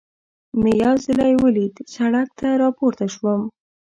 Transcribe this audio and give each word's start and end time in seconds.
مې 0.61 0.71
یو 0.83 0.95
څلی 1.05 1.33
ولید، 1.43 1.73
سړک 1.95 2.29
ته 2.39 2.49
را 2.59 2.69
پورته 2.77 3.05
شوم. 3.13 3.41